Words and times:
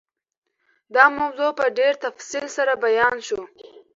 دا 0.95 1.05
موضوع 1.19 1.51
په 1.59 1.65
ډېر 1.77 1.93
تفصیل 2.05 2.45
سره 2.57 2.73
بیان 2.85 3.15
شوه. 3.27 3.45